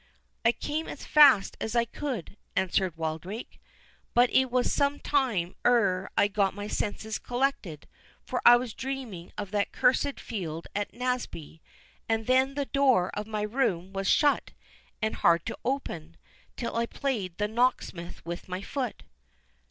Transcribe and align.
"I 0.43 0.51
came 0.51 0.87
as 0.87 1.05
fast 1.05 1.55
as 1.61 1.75
I 1.75 1.85
could," 1.85 2.35
answered 2.55 2.97
Wildrake; 2.97 3.61
"but 4.15 4.31
it 4.33 4.49
was 4.49 4.73
some 4.73 4.99
time 4.99 5.53
ere 5.63 6.09
I 6.17 6.27
got 6.27 6.55
my 6.55 6.67
senses 6.67 7.19
collected, 7.19 7.87
for 8.25 8.41
I 8.43 8.55
was 8.57 8.73
dreaming 8.73 9.31
of 9.37 9.51
that 9.51 9.71
cursed 9.71 10.19
field 10.19 10.65
at 10.75 10.91
Naseby—and 10.91 12.25
then 12.25 12.55
the 12.55 12.65
door 12.65 13.11
of 13.13 13.27
my 13.27 13.43
room 13.43 13.93
was 13.93 14.07
shut, 14.09 14.53
and 15.03 15.13
hard 15.17 15.45
to 15.45 15.57
open, 15.63 16.17
till 16.57 16.75
I 16.77 16.87
played 16.87 17.37
the 17.37 17.47
locksmith 17.47 18.25
with 18.25 18.47
my 18.47 18.63
foot." 18.63 19.03